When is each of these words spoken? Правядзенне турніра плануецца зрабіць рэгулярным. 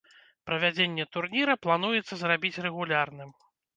Правядзенне 0.47 1.05
турніра 1.17 1.55
плануецца 1.65 2.13
зрабіць 2.23 2.61
рэгулярным. 2.67 3.29